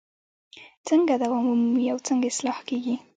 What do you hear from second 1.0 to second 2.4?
دوام ومومي او څنګه